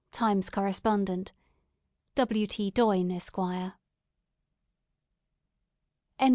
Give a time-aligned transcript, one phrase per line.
[0.11, 1.31] (Times Correspondent).
[2.15, 2.47] W.
[2.47, 2.71] T.
[2.71, 3.35] Doyne, Esq.
[3.35, 3.73] THE
[6.17, 6.29] END.